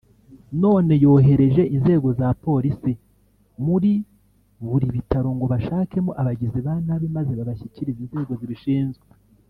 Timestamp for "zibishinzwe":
8.41-9.05